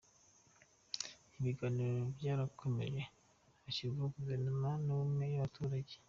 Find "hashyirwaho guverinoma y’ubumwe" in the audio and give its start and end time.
3.63-5.23